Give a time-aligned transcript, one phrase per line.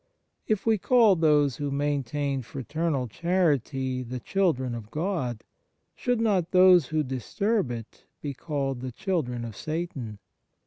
[0.47, 5.43] If we call those who maintain fraternal charity the children of God,
[5.93, 10.17] should not those who disturb it be called the children of Satan